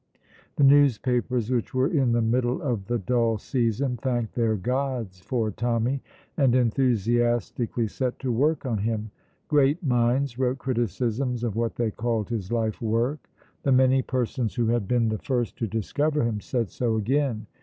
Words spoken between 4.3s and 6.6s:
their gods for Tommy, and